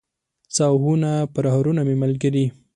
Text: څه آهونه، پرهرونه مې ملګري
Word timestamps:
څه 0.55 0.63
آهونه، 0.73 1.11
پرهرونه 1.33 1.81
مې 1.87 1.95
ملګري 2.03 2.45